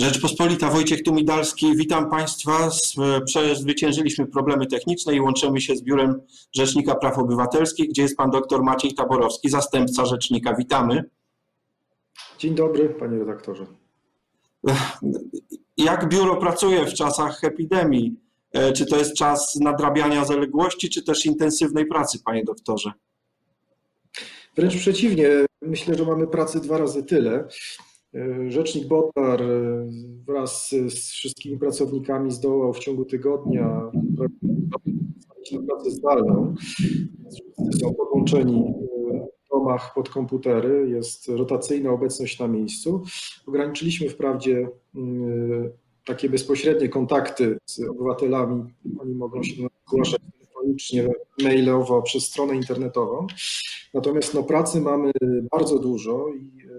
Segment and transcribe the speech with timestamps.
[0.00, 2.68] Rzeczpospolita, Wojciech Tumidalski, witam Państwa.
[3.24, 6.20] Przezwyciężyliśmy problemy techniczne i łączymy się z Biurem
[6.52, 10.54] Rzecznika Praw Obywatelskich, gdzie jest Pan doktor Maciej Taborowski, zastępca Rzecznika.
[10.54, 11.04] Witamy.
[12.38, 13.66] Dzień dobry, Panie redaktorze.
[15.76, 18.16] Jak biuro pracuje w czasach epidemii?
[18.52, 22.92] E, czy to jest czas nadrabiania zaległości, czy też intensywnej pracy, Panie doktorze?
[24.56, 25.28] Wręcz przeciwnie,
[25.62, 27.48] myślę, że mamy pracy dwa razy tyle.
[28.14, 29.86] E, rzecznik Botar e,
[30.26, 33.90] wraz z wszystkimi pracownikami zdołał w ciągu tygodnia
[35.66, 36.54] pracę zdalną.
[37.80, 38.74] Są podłączeni
[39.46, 43.02] w domach pod komputery, jest rotacyjna obecność na miejscu.
[43.46, 44.68] Ograniczyliśmy wprawdzie
[46.06, 48.64] takie bezpośrednie kontakty z obywatelami.
[48.98, 49.54] Oni mogą się
[49.86, 51.08] zgłaszać telefonicznie,
[51.42, 53.26] mailowo, przez stronę internetową.
[53.94, 55.10] Natomiast no, pracy mamy
[55.50, 56.69] bardzo dużo i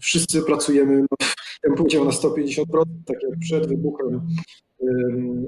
[0.00, 1.16] wszyscy pracujemy, no,
[1.64, 2.64] ja bym powiedział, na 150%,
[3.06, 4.20] tak jak przed wybuchem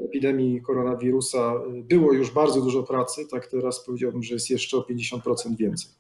[0.05, 5.57] epidemii koronawirusa było już bardzo dużo pracy, tak teraz powiedziałbym, że jest jeszcze o 50%
[5.57, 5.91] więcej.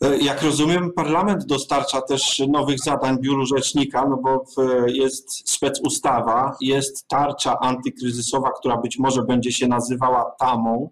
[0.00, 4.44] E, jak rozumiem, parlament dostarcza też nowych zadań biuru rzecznika, no bo
[4.86, 10.90] jest specustawa, jest tarcza antykryzysowa, która być może będzie się nazywała tamą.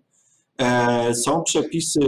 [0.59, 2.01] E, są przepisy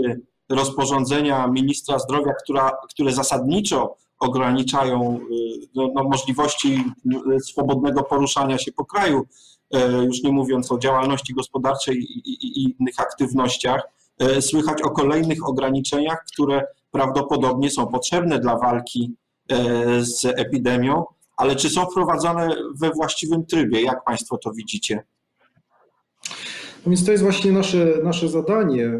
[0.48, 6.84] rozporządzenia ministra zdrowia, która, które zasadniczo ograniczają y, no, no, możliwości
[7.36, 9.26] y, swobodnego poruszania się po kraju,
[9.74, 13.82] y, już nie mówiąc o działalności gospodarczej i, i, i innych aktywnościach.
[14.40, 19.14] Słychać o kolejnych ograniczeniach, które prawdopodobnie są potrzebne dla walki
[20.00, 21.04] z epidemią,
[21.36, 23.82] ale czy są wprowadzane we właściwym trybie?
[23.82, 25.04] Jak Państwo to widzicie?
[26.86, 28.90] No więc to jest właśnie nasze, nasze zadanie,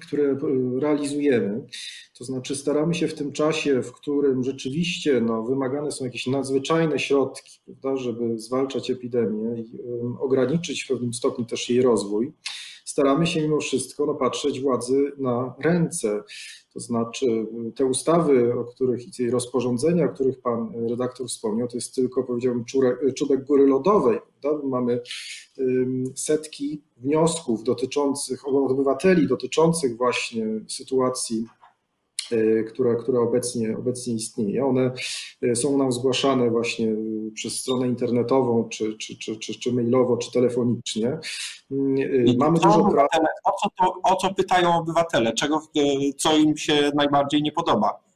[0.00, 0.36] które
[0.80, 1.66] realizujemy.
[2.22, 6.98] To znaczy staramy się w tym czasie, w którym rzeczywiście no, wymagane są jakieś nadzwyczajne
[6.98, 12.32] środki, prawda, żeby zwalczać epidemię i um, ograniczyć w pewnym stopniu też jej rozwój,
[12.84, 16.22] staramy się mimo wszystko no, patrzeć władzy na ręce.
[16.72, 17.46] To znaczy
[17.76, 22.64] te ustawy, o których i rozporządzenia, o których pan redaktor wspomniał, to jest tylko powiedziałbym
[23.16, 24.18] czubek góry lodowej.
[24.40, 24.66] Prawda?
[24.66, 25.00] Mamy
[26.14, 31.46] setki wniosków dotyczących obywateli, dotyczących właśnie sytuacji
[32.68, 34.66] która, która obecnie, obecnie istnieje.
[34.66, 34.92] One
[35.42, 36.96] e, są nam zgłaszane właśnie e,
[37.34, 41.18] przez stronę internetową, czy, czy, czy, czy, czy mailowo, czy telefonicznie.
[41.70, 43.08] Mm, mamy dużo praw.
[43.44, 45.32] O co, to, o co pytają obywatele?
[45.32, 45.62] Czego,
[46.16, 48.11] co im się najbardziej nie podoba?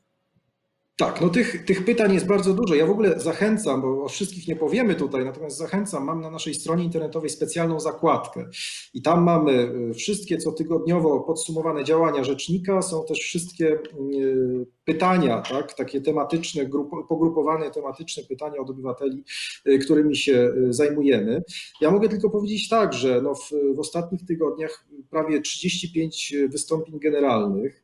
[0.99, 2.75] Tak, no tych, tych pytań jest bardzo dużo.
[2.75, 6.55] Ja w ogóle zachęcam, bo o wszystkich nie powiemy tutaj, natomiast zachęcam, mam na naszej
[6.55, 8.49] stronie internetowej specjalną zakładkę
[8.95, 9.53] i tam mamy
[9.91, 16.71] y, wszystkie cotygodniowo podsumowane działania rzecznika, są też wszystkie y, pytania, tak, takie tematyczne,
[17.09, 19.25] pogrupowane tematyczne pytania od obywateli,
[19.69, 21.43] y, którymi się zajmujemy.
[21.81, 27.83] Ja mogę tylko powiedzieć tak, że no w, w ostatnich tygodniach prawie 35 wystąpień generalnych,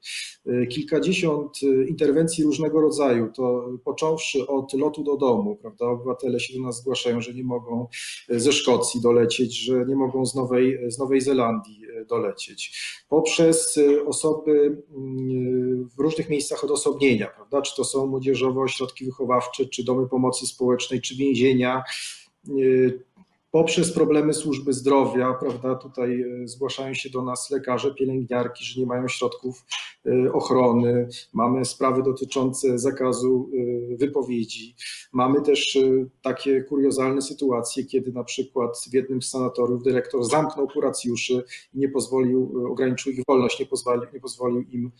[0.69, 6.61] kilkadziesiąt interwencji różnego rodzaju, rodzaju, to począwszy od lotu do domu, prawda, obywatele się do
[6.61, 7.87] nas zgłaszają, że nie mogą
[8.29, 14.05] ze Szkocji dolecieć, że nie mogą z Nowej, z Nowej Zelandii e, dolecieć, poprzez e,
[14.05, 20.09] osoby mm, w różnych miejscach odosobnienia, prawda, czy to są młodzieżowe ośrodki wychowawcze, czy domy
[20.09, 21.83] pomocy społecznej, czy więzienia,
[22.49, 22.53] e,
[23.53, 28.87] poprzez problemy służby zdrowia, prawda, tutaj e, zgłaszają się do nas lekarze, pielęgniarki, że nie
[28.87, 29.65] mają środków
[30.07, 33.51] e, ochrony, mamy sprawy dotyczące zakazu
[33.93, 34.75] e, wypowiedzi,
[35.13, 35.79] mamy też
[36.23, 41.89] takie kuriozalne sytuacje, kiedy na przykład w jednym z sanatoriów dyrektor zamknął kuracjuszy i nie
[41.89, 44.91] pozwolił, ograniczył ich wolność, nie pozwolił, nie pozwolił im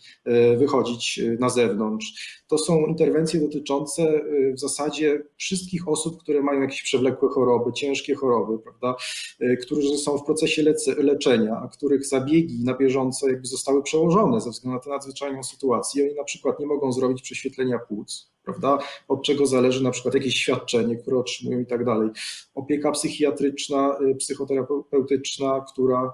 [0.57, 2.41] wychodzić na zewnątrz.
[2.47, 4.21] To są interwencje dotyczące
[4.53, 8.95] w zasadzie wszystkich osób, które mają jakieś przewlekłe choroby, ciężkie choroby, prawda,
[9.41, 10.63] y, którzy są w procesie
[10.97, 16.05] leczenia, a których zabiegi na bieżąco jakby zostały przełożone ze względu na tę nadzwyczajną sytuację.
[16.05, 18.77] Oni na przykład nie mogą zrobić prześwietlenia płuc, prawda,
[19.07, 22.09] od czego zależy na przykład jakieś świadczenie, które otrzymują i tak dalej.
[22.55, 26.13] Opieka psychiatryczna, y, psychoterapeutyczna, która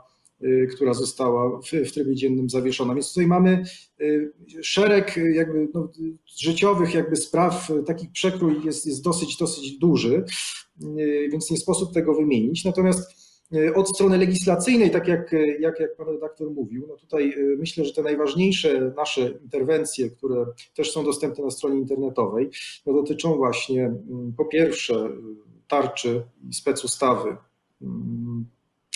[0.72, 2.94] która została w, w, trybie dziennym zawieszona.
[2.94, 3.64] Więc tutaj mamy
[4.62, 5.92] szereg jakby no,
[6.40, 10.24] życiowych jakby spraw, takich przekrój jest, jest dosyć, dosyć duży.
[11.32, 12.66] Więc nie sposób tego wymienić.
[12.66, 13.20] Natomiast
[13.76, 18.04] od strony legislacyjnej, tak jak, jak, jak pan redaktor mówił, no tutaj myślę, że te
[18.04, 20.46] najważniejsze nasze interwencje, które
[20.76, 22.50] też są dostępne na stronie internetowej,
[22.86, 25.10] no dotyczą właśnie mm, po pierwsze
[25.68, 27.38] tarczy i specustawy
[27.82, 28.29] mm,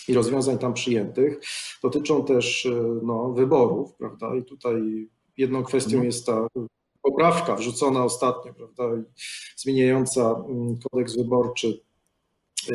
[0.07, 1.39] i rozwiązań tam przyjętych,
[1.83, 2.67] dotyczą też
[3.03, 4.35] no, wyborów, prawda?
[4.35, 5.07] I tutaj
[5.37, 6.05] jedną kwestią mhm.
[6.05, 6.47] jest ta
[7.01, 8.83] poprawka wrzucona ostatnio, prawda,
[9.57, 11.81] zmieniająca mm, kodeks wyborczy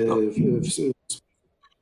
[0.06, 0.16] no.
[0.16, 0.92] w, w,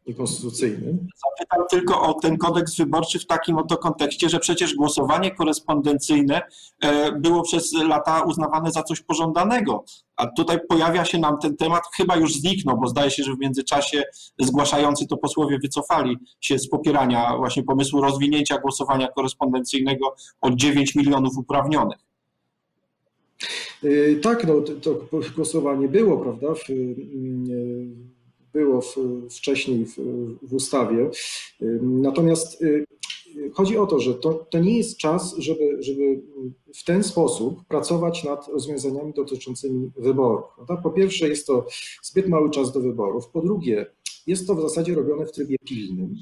[0.06, 0.98] niekonstytucyjny.
[1.28, 6.42] Zapytam tylko o ten kodeks wyborczy w takim oto kontekście, że przecież głosowanie korespondencyjne
[6.80, 9.84] e, było przez lata uznawane za coś pożądanego.
[10.16, 13.38] A tutaj pojawia się nam ten temat, chyba już zniknął, bo zdaje się, że w
[13.38, 14.02] międzyczasie
[14.38, 21.36] zgłaszający to posłowie wycofali się z popierania właśnie pomysłu rozwinięcia głosowania korespondencyjnego o 9 milionów
[21.36, 21.98] uprawnionych.
[23.84, 26.54] E, tak, no to, to głosowanie było, prawda?
[26.54, 26.64] W,
[28.56, 28.96] było w,
[29.30, 29.96] wcześniej w,
[30.42, 31.10] w, ustawie.
[31.82, 32.86] Natomiast y,
[33.52, 36.22] chodzi o to, że to, to nie jest czas, żeby, żeby
[36.74, 40.44] w ten sposób pracować nad rozwiązaniami dotyczącymi wyborów.
[40.68, 41.66] No po pierwsze, jest to
[42.02, 43.28] zbyt mały czas do wyborów.
[43.28, 43.86] Po drugie,
[44.26, 46.14] jest to w zasadzie robione w trybie pilnym,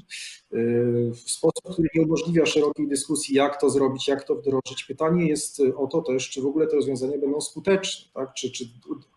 [0.53, 4.83] y, w sposób, który nie umożliwia szerokiej dyskusji, jak to zrobić, jak to wdrożyć.
[4.87, 8.33] Pytanie jest o to też, czy w ogóle te rozwiązania będą skuteczne, tak?
[8.33, 8.65] czy, czy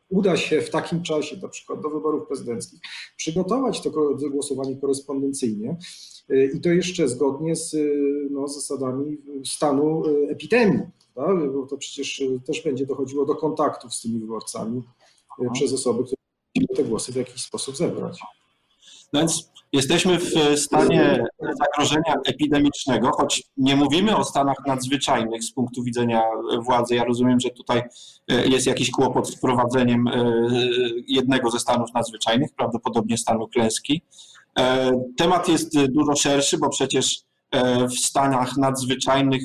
[0.09, 2.81] uda się w takim czasie, na przykład do wyborów prezydenckich,
[3.17, 3.91] przygotować to
[4.31, 5.77] głosowanie korespondencyjnie
[6.31, 10.83] y, i to jeszcze zgodnie z y, no, zasadami stanu epidemii,
[11.15, 11.53] tak?
[11.53, 14.83] bo to przecież też będzie dochodziło do kontaktów z tymi wyborcami
[15.53, 16.19] przez osoby, które
[16.77, 18.21] te głosy w jakiś sposób zebrać.
[19.13, 25.83] No więc jesteśmy w stanie zagrożenia epidemicznego, choć nie mówimy o stanach nadzwyczajnych z punktu
[25.83, 26.23] widzenia
[26.61, 26.95] władzy.
[26.95, 27.83] Ja rozumiem, że tutaj
[28.29, 30.43] e, jest jakiś kłopot z wprowadzeniem e,
[31.09, 34.03] jednego ze stanów nadzwyczajnych, prawdopodobnie stanu klęski.
[34.59, 37.29] E, temat jest dużo szerszy, bo przecież
[37.91, 39.43] w stanach nadzwyczajnych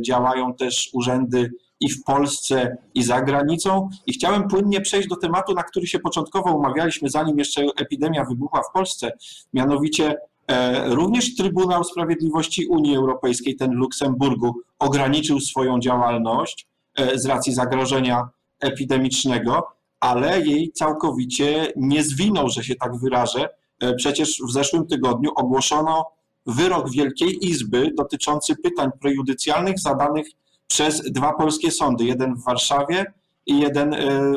[0.00, 1.50] działają też urzędy
[1.84, 3.88] i w Polsce, i za granicą.
[4.06, 8.62] I chciałem płynnie przejść do tematu, na który się początkowo umawialiśmy, zanim jeszcze epidemia wybuchła
[8.62, 9.12] w Polsce,
[9.52, 10.16] mianowicie
[10.48, 17.54] e, również Trybunał Sprawiedliwości Unii Europejskiej, ten w Luksemburgu, ograniczył swoją działalność e, z racji
[17.54, 18.28] zagrożenia
[18.60, 19.66] epidemicznego,
[20.00, 23.48] ale jej całkowicie nie zwinął, że się tak wyrażę.
[23.80, 26.06] E, przecież w zeszłym tygodniu ogłoszono
[26.46, 30.26] wyrok Wielkiej Izby dotyczący pytań prejudycjalnych zadanych
[30.74, 33.12] przez dwa polskie sądy, jeden w Warszawie
[33.46, 34.34] i jeden e, e,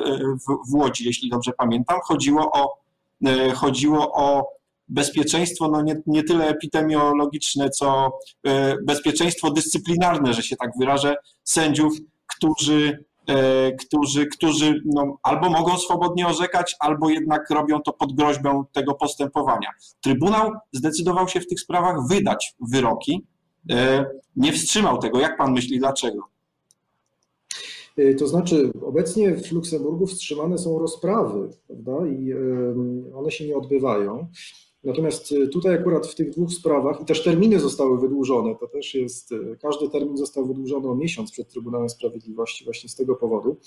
[0.69, 1.99] w, Łodzi, jeśli dobrze pamiętam.
[2.03, 2.77] Chodziło o,
[3.25, 4.47] e, chodziło o
[4.87, 8.19] bezpieczeństwo, no nie, nie tyle epidemiologiczne, co
[8.83, 11.93] bezpieczeństwo dyscyplinarne, że się tak wyrażę, sędziów,
[12.27, 13.05] którzy,
[13.79, 19.69] którzy, którzy no, albo mogą swobodnie orzekać, albo jednak robią to pod groźbą tego postępowania.
[20.01, 23.25] Trybunał zdecydował się w tych sprawach wydać wyroki,
[24.35, 25.19] nie wstrzymał tego.
[25.19, 26.23] Jak pan myśli, dlaczego?
[27.97, 32.07] E, to znaczy, obecnie w Luksemburgu wstrzymane są rozprawy, prawda?
[32.07, 32.33] I
[33.15, 34.27] one się nie odbywają.
[34.83, 38.95] Natomiast e, tutaj akurat w tych dwóch sprawach i też terminy zostały wydłużone, to też
[38.95, 43.57] jest, każdy termin został wydłużony o miesiąc przed Trybunałem Sprawiedliwości właśnie z tego powodu.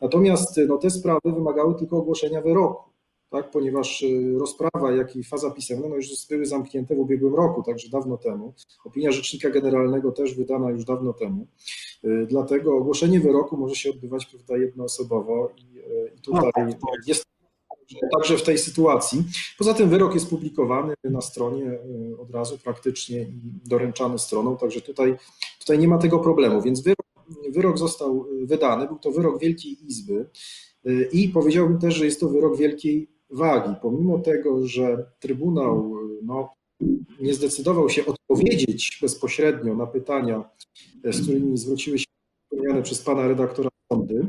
[0.00, 2.89] Natomiast no, te sprawy wymagały tylko ogłoszenia wyroku
[3.30, 7.62] tak, ponieważ y, rozprawa, jak i faza pisemna no już były zamknięte w ubiegłym roku,
[7.62, 8.54] także dawno temu.
[8.84, 11.46] Opinia Rzecznika Generalnego też wydana już dawno temu.
[12.04, 16.80] Y, dlatego ogłoszenie wyroku może się odbywać prawda, jednoosobowo i, y, i tutaj no, tak,
[16.80, 17.06] tak.
[17.06, 17.24] jest
[18.18, 19.24] także w tej sytuacji.
[19.58, 21.78] Poza tym wyrok jest publikowany na stronie
[22.18, 25.16] od razu praktycznie i doręczany stroną, także tutaj,
[25.60, 27.06] tutaj nie ma tego problemu, więc wyrok,
[27.50, 30.26] wyrok został wydany, był to wyrok Wielkiej Izby
[31.12, 33.74] i powiedziałbym też, że jest to wyrok Wielkiej wagi.
[33.82, 36.50] Pomimo tego, że Trybunał no,
[37.20, 40.50] nie zdecydował się odpowiedzieć bezpośrednio na pytania,
[41.04, 42.06] z którymi zwróciły się
[42.44, 44.26] wspomniane przez pana redaktora sądy,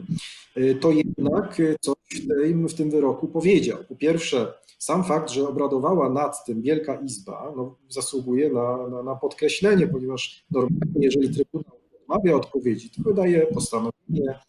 [0.81, 3.77] to jednak coś w tym, w tym wyroku powiedział.
[3.89, 9.15] Po pierwsze, sam fakt, że obradowała nad tym Wielka Izba, no, zasługuje na, na, na
[9.15, 14.39] podkreślenie, ponieważ normalnie, jeżeli Trybunał odmawia odpowiedzi, to wydaje postanowienie,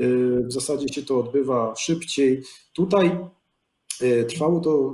[0.00, 2.42] y, w zasadzie się to odbywa szybciej.
[2.74, 3.18] Tutaj
[4.28, 4.92] trwało to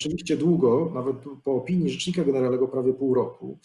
[0.00, 3.58] oczywiście długo, nawet po opinii Rzecznika Generalnego prawie pół roku.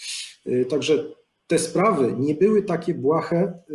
[0.45, 1.05] E, także
[1.47, 3.73] te sprawy nie były takie błahe, e,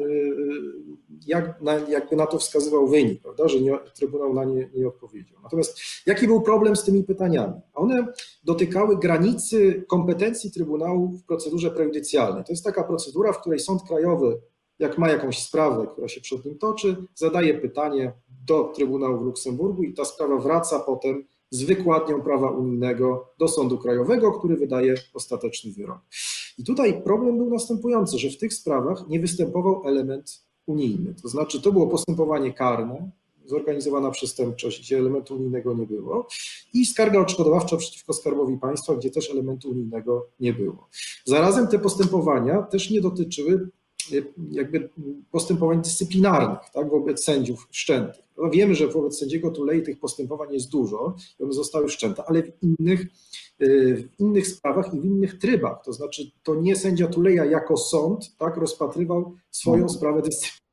[1.26, 5.38] jak na, jakby na to wskazywał wynik, prawda, że nie, Trybunał na nie nie odpowiedział.
[5.42, 7.54] Natomiast jaki był problem z tymi pytaniami?
[7.75, 8.06] One
[8.44, 12.44] dotykały granicy kompetencji Trybunału w procedurze prejudycjalnej.
[12.44, 14.40] To jest taka procedura, w której Sąd Krajowy,
[14.78, 18.12] jak ma jakąś sprawę, która się przed nim toczy, zadaje pytanie
[18.46, 23.78] do Trybunału w Luksemburgu i ta sprawa wraca potem z wykładnią prawa unijnego do Sądu
[23.78, 25.98] Krajowego, który wydaje ostateczny wyrok.
[26.58, 31.14] I tutaj problem był następujący, że w tych sprawach nie występował element unijny.
[31.22, 33.10] To znaczy, to było postępowanie karne,
[33.44, 36.26] zorganizowana przestępczość, gdzie elementu unijnego nie było,
[36.74, 40.88] i skarga odszkodowawcza przeciwko Skarbowi Państwa, gdzie też elementu unijnego nie było.
[41.24, 43.68] Zarazem te postępowania też nie dotyczyły
[44.50, 44.88] jakby
[45.30, 48.25] postępowań dyscyplinarnych tak, wobec sędziów wszczętych.
[48.38, 52.42] No wiemy, że wobec sędziego Tulei tych postępowań jest dużo i one zostały wszczęte, ale
[52.42, 53.06] w innych,
[53.60, 55.82] w innych sprawach i w innych trybach.
[55.84, 60.66] To znaczy, to nie sędzia Tuleja jako sąd tak, rozpatrywał swoją sprawę dyscyplinarną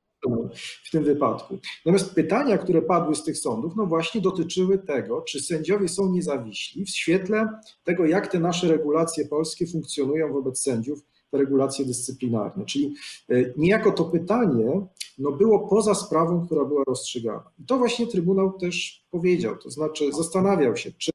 [0.84, 1.58] w tym wypadku.
[1.86, 6.86] Natomiast pytania, które padły z tych sądów, no właśnie dotyczyły tego, czy sędziowie są niezawiśli
[6.86, 7.50] w świetle
[7.84, 11.00] tego, jak te nasze regulacje polskie funkcjonują wobec sędziów,
[11.38, 12.66] regulacje dyscyplinarne.
[12.66, 12.96] Czyli
[13.30, 14.82] e, niejako to pytanie
[15.18, 17.44] no było poza sprawą, która była rozstrzygana.
[17.60, 21.12] I to właśnie Trybunał też powiedział, to znaczy zastanawiał się, czy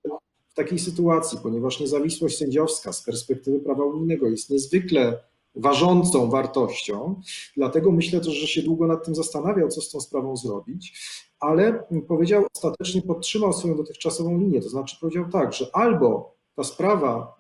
[0.49, 5.19] w takiej sytuacji, ponieważ niezawisłość sędziowska z perspektywy prawa unijnego jest niezwykle
[5.55, 7.21] ważącą wartością.
[7.57, 10.99] Dlatego myślę też, że się długo nad tym zastanawiał, co z tą sprawą zrobić,
[11.41, 14.61] ale powiedział ostatecznie, podtrzymał swoją dotychczasową linię.
[14.61, 17.38] To znaczy powiedział tak, że albo ta sprawa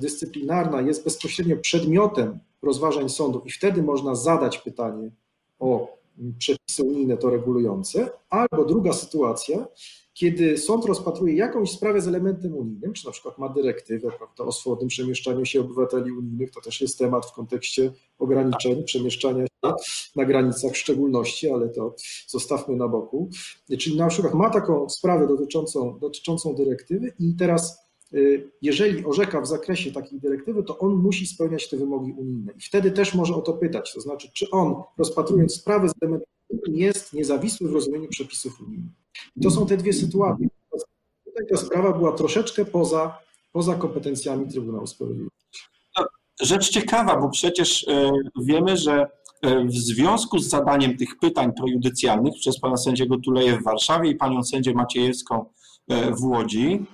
[0.00, 5.10] dyscyplinarna jest bezpośrednio przedmiotem rozważań sądu i wtedy można zadać pytanie
[5.58, 5.98] o
[6.38, 9.66] przepisy unijne to regulujące, albo druga sytuacja,
[10.14, 14.52] kiedy sąd rozpatruje jakąś sprawę z elementem unijnym, czy na przykład ma dyrektywę prawda, o
[14.52, 19.74] swobodnym przemieszczaniu się obywateli unijnych, to też jest temat w kontekście ograniczeń przemieszczania się
[20.16, 21.94] na granicach w szczególności, ale to
[22.26, 23.30] zostawmy na boku.
[23.78, 27.83] Czyli na przykład ma taką sprawę dotyczącą, dotyczącą dyrektywy i teraz
[28.62, 32.52] jeżeli orzeka w zakresie takiej dyrektywy, to on musi spełniać te wymogi unijne.
[32.52, 36.28] I wtedy też może o to pytać, to znaczy, czy on rozpatrując sprawę z elementem
[36.66, 38.92] jest niezawisły w rozumieniu przepisów unijnych.
[39.36, 40.48] I to są te dwie sytuacje.
[41.24, 43.18] Tutaj ta sprawa była troszeczkę poza,
[43.52, 45.44] poza kompetencjami Trybunału Sprawiedliwości.
[46.40, 49.06] Rzecz ciekawa, bo przecież e, wiemy, że
[49.42, 54.14] e, w związku z zadaniem tych pytań prejudycjalnych przez pana sędziego Tuleje w Warszawie i
[54.14, 55.44] panią sędzię Maciejewską
[55.88, 56.86] e, w Łodzi,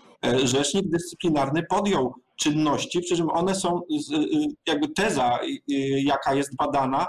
[0.45, 3.81] rzecznik dyscyplinarny podjął czynności, przy czym one są,
[4.67, 5.39] jakby teza,
[6.05, 7.07] jaka jest badana,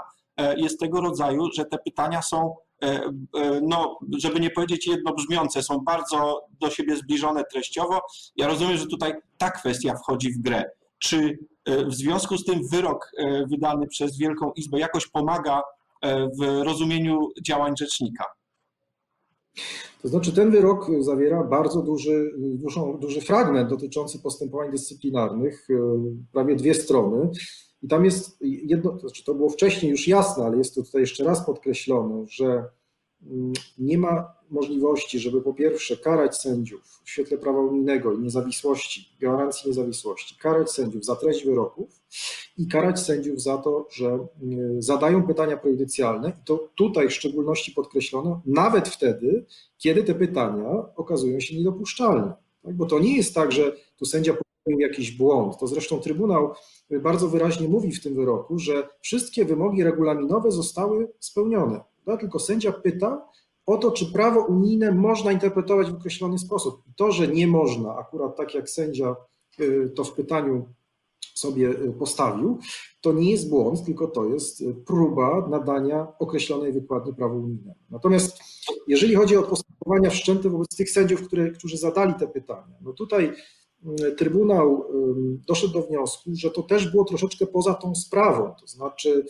[0.56, 5.78] jest tego rodzaju, że te pytania są E, e, no, żeby nie powiedzieć jednobrzmiące, są
[5.78, 8.00] bardzo do siebie zbliżone treściowo.
[8.36, 10.64] Ja rozumiem, że tutaj ta kwestia wchodzi w grę.
[10.98, 13.12] Czy e, w związku z tym wyrok
[13.50, 15.62] wydany przez Wielką Izbę jakoś pomaga
[16.40, 18.24] w rozumieniu działań rzecznika?
[20.02, 25.68] To znaczy, ten wyrok zawiera bardzo duży, dużą, duży fragment dotyczący postępowań dyscyplinarnych,
[26.32, 27.30] prawie dwie strony.
[27.82, 31.00] I tam jest jedno, to znaczy to było wcześniej już jasne, ale jest to tutaj
[31.00, 32.64] jeszcze raz podkreślone, że
[33.78, 39.68] nie ma możliwości, żeby po pierwsze karać sędziów w świetle prawa unijnego i niezawisłości, gwarancji
[39.68, 42.00] niezawisłości, karać sędziów za treść wyroków
[42.58, 47.72] i karać sędziów za to, że mm, zadają pytania prejudycjalne i to tutaj w szczególności
[47.72, 49.44] podkreślono, nawet wtedy,
[49.78, 52.32] kiedy te pytania okazują się niedopuszczalne.
[52.62, 52.74] Tak?
[52.74, 55.58] Bo to nie jest tak, że tu sędzia popełnił jakiś błąd.
[55.58, 56.54] To zresztą Trybunał
[56.90, 61.91] bardzo wyraźnie mówi w tym wyroku, że wszystkie wymogi regulaminowe zostały spełnione.
[62.04, 62.20] Tak?
[62.20, 63.28] Tylko sędzia pyta
[63.66, 66.82] o to, czy prawo unijne można interpretować w określony sposób.
[66.90, 69.16] I to, że nie można, akurat tak jak sędzia
[69.60, 70.68] y, to w pytaniu
[71.34, 72.58] sobie y, postawił,
[73.00, 77.78] to nie jest błąd, tylko to jest y, próba nadania określonej wykładni prawa unijnego.
[77.90, 78.38] Natomiast
[78.86, 83.32] jeżeli chodzi o postępowania wszczęte wobec tych sędziów, które, którzy zadali te pytania, no tutaj
[84.16, 84.84] Trybunał
[85.46, 89.26] doszedł do wniosku, że to też było troszeczkę poza tą sprawą, to znaczy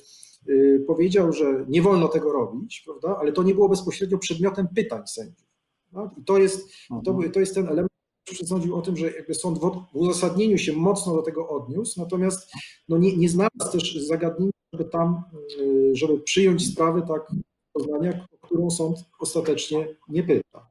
[0.86, 3.18] powiedział, że nie wolno tego robić, prawda?
[3.20, 5.48] ale to nie było bezpośrednio przedmiotem pytań sędziów.
[5.92, 6.10] Tak?
[6.18, 6.72] I to jest,
[7.04, 7.32] to, mhm.
[7.32, 7.92] to jest ten element,
[8.26, 12.52] który sądził o tym, że jakby sąd w uzasadnieniu się mocno do tego odniósł, natomiast
[12.88, 15.22] no nie, nie znalazł też zagadnienia, żeby tam,
[15.60, 17.32] y, żeby przyjąć sprawę tak
[17.72, 20.70] poznania, o którą sąd ostatecznie nie pyta.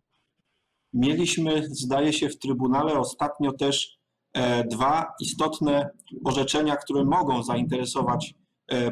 [0.93, 3.99] Mieliśmy, zdaje się, w Trybunale ostatnio też
[4.33, 5.89] e, dwa istotne
[6.25, 8.35] orzeczenia, które mogą zainteresować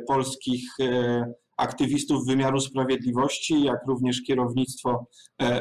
[0.08, 5.06] polskich e, aktywistów wymiaru sprawiedliwości, jak również kierownictwo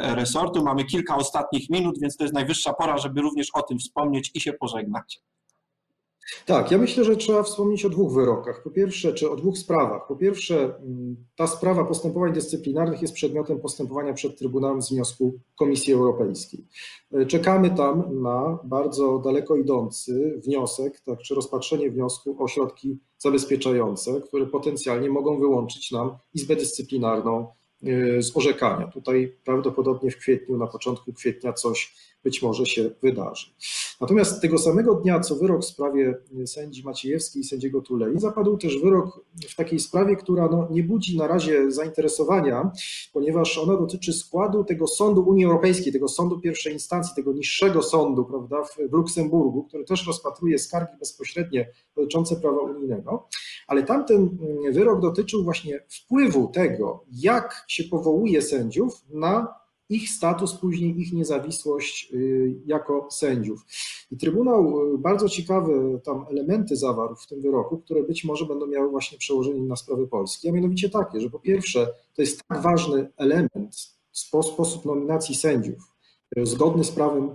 [0.00, 0.64] resortu.
[0.64, 4.40] Mamy kilka ostatnich minut, więc to jest najwyższa pora, żeby również o tym wspomnieć i
[4.40, 5.20] się pożegnać.
[6.47, 8.62] Tak, ja myślę, że trzeba wspomnieć o dwóch wyrokach.
[8.62, 10.06] Po pierwsze, czy o dwóch sprawach.
[10.08, 15.92] Po pierwsze, mm, ta sprawa postępowań dyscyplinarnych jest przedmiotem postępowania przed Trybunałem z wniosku Komisji
[15.92, 16.64] Europejskiej.
[17.12, 24.20] E, czekamy tam na bardzo daleko idący wniosek, tak, czy rozpatrzenie wniosku o środki zabezpieczające,
[24.20, 27.47] które potencjalnie mogą wyłączyć nam Izbę Dyscyplinarną
[27.82, 28.87] e, z orzekania.
[28.87, 31.94] Tutaj prawdopodobnie w kwietniu, na początku kwietnia coś
[32.25, 33.46] być może się wydarzy.
[34.00, 38.78] Natomiast tego samego dnia, co wyrok w sprawie sędzi Maciejewskiej i sędziego Tulei, zapadł też
[38.82, 42.70] wyrok w takiej sprawie, która no, nie budzi na razie zainteresowania,
[43.12, 48.25] ponieważ ona dotyczy składu tego sądu Unii Europejskiej, tego sądu pierwszej instancji, tego niższego sądu
[48.25, 53.28] prawda, w Luksemburgu, który też rozpatruje skargi bezpośrednie dotyczące prawa unijnego,
[53.66, 54.38] ale tamten
[54.72, 59.58] wyrok dotyczył właśnie wpływu tego, jak się powołuje sędziów na
[59.88, 63.66] ich status, później ich niezawisłość y, jako sędziów.
[64.11, 68.66] I Trybunał y, bardzo ciekawe tam elementy zawarł w tym wyroku, które być może będą
[68.66, 72.62] miały właśnie przełożenie na sprawy polskie, a mianowicie takie, że po pierwsze to jest tak
[72.62, 73.76] ważny element,
[74.12, 75.83] sposób nominacji sędziów,
[76.38, 77.30] y, zgodny z prawem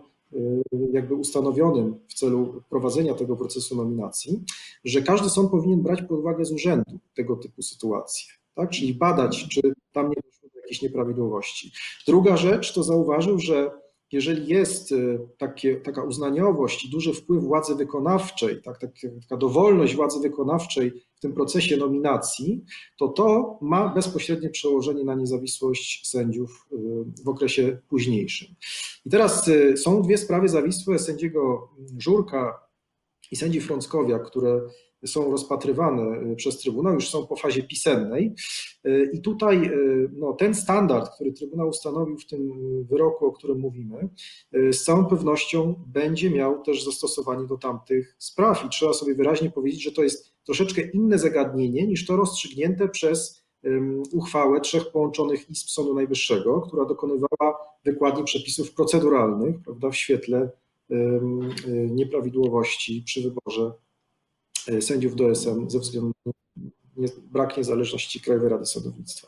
[0.94, 4.44] jakby ustanowionym w celu prowadzenia tego procesu nominacji,
[4.86, 8.70] że każdy sąd powinien brać pod uwagę z urzędu tego typu sytuacje, tak?
[8.70, 11.72] czyli badać, czy tam nie doszło do jakichś nieprawidłowości.
[12.08, 13.72] Druga rzecz to zauważył, że
[14.12, 18.92] jeżeli jest y, takie, taka uznaniowość i duży wpływ władzy wykonawczej, tak, tak,
[19.22, 22.64] taka dowolność władzy wykonawczej w tym procesie nominacji,
[23.00, 26.76] to to ma bezpośrednie przełożenie na niezawisłość sędziów y,
[27.26, 28.48] w okresie późniejszym.
[29.06, 32.60] I teraz y, są dwie sprawy zawisłe sędziego Żurka
[33.32, 34.62] i sędzi Frąckowia, które
[35.06, 38.34] są rozpatrywane y, przez Trybunał, już są po fazie pisemnej.
[38.88, 42.52] Y, I tutaj y, no, ten standard, który Trybunał ustanowił w tym
[42.86, 44.10] wyroku, o którym mówimy,
[44.52, 48.66] z całą pewnością będzie miał też zastosowanie do tamtych spraw.
[48.66, 53.44] I trzeba sobie wyraźnie powiedzieć, że to jest troszeczkę inne zagadnienie niż to rozstrzygnięte przez
[54.12, 60.50] uchwałę trzech połączonych izb Sądu Najwyższego, która dokonywała wykładni przepisów proceduralnych prawda, w świetle
[61.90, 63.72] nieprawidłowości przy wyborze
[64.82, 69.28] sędziów do SM ze względu na brak niezależności Krajowej Rady Sądownictwa.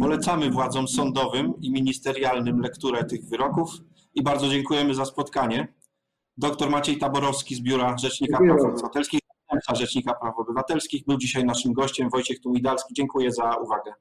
[0.00, 3.70] Polecamy władzom sądowym i ministerialnym lekturę tych wyroków
[4.14, 5.74] i bardzo dziękujemy za spotkanie.
[6.36, 9.20] Doktor Maciej Taborowski z Biura Rzecznika Dziękuję Praw Obywatelskich,
[9.74, 12.10] Rzecznika Praw Obywatelskich był dzisiaj naszym gościem.
[12.10, 13.92] Wojciech Tumidalski, dziękuję za uwagę.